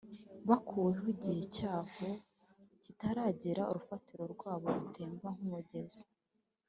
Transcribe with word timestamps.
bakuweho 0.49 1.05
igihe 1.15 1.41
cyabo 1.55 2.07
kitaragera, 2.83 3.61
urufatiro 3.71 4.23
rwabo 4.33 4.67
rutemba 4.75 5.27
nk’umugezi 5.35 6.03